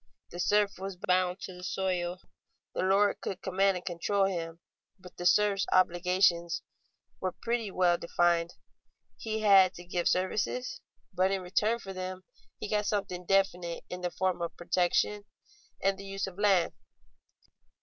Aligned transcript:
The 0.31 0.39
serf 0.39 0.79
was 0.79 0.95
bound 0.95 1.41
to 1.41 1.53
the 1.53 1.63
soil; 1.63 2.21
the 2.73 2.81
lord 2.81 3.21
could 3.21 3.43
command 3.43 3.77
and 3.77 3.85
control 3.85 4.25
him; 4.25 4.59
but 4.97 5.15
the 5.17 5.27
serf's 5.27 5.67
obligations 5.71 6.63
were 7.19 7.35
pretty 7.43 7.69
well 7.69 7.99
defined. 7.99 8.55
He 9.17 9.41
had 9.41 9.75
to 9.75 9.83
give 9.83 10.07
services, 10.07 10.81
but 11.13 11.29
in 11.29 11.43
return 11.43 11.77
for 11.77 11.93
them 11.93 12.23
he 12.59 12.67
got 12.67 12.87
something 12.87 13.27
definite 13.27 13.83
in 13.91 14.01
the 14.01 14.09
form 14.09 14.41
of 14.41 14.57
protection 14.57 15.25
and 15.83 15.99
the 15.99 16.05
use 16.05 16.25
of 16.25 16.39
land. 16.39 16.73